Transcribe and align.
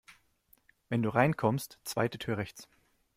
Wenn 0.89 1.03
du 1.03 1.09
reinkommst, 1.09 1.77
zweite 1.83 2.17
Tür 2.17 2.39
rechts. 2.39 2.67